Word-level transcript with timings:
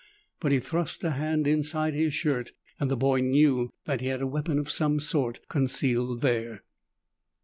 But 0.39 0.51
he 0.51 0.57
thrust 0.57 1.03
a 1.03 1.11
hand 1.11 1.45
inside 1.45 1.93
his 1.93 2.11
shirt 2.11 2.53
and 2.79 2.89
the 2.89 2.97
boy 2.97 3.19
knew 3.21 3.69
that 3.85 4.01
he 4.01 4.07
had 4.07 4.23
a 4.23 4.25
weapon 4.25 4.57
of 4.57 4.71
some 4.71 4.99
sort 4.99 5.47
concealed 5.47 6.21
there. 6.21 6.63